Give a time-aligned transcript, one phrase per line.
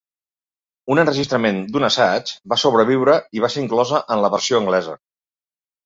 [0.95, 5.03] Un enregistrament d'un assaig va sobreviure i va ser inclosa en la versió anglesa.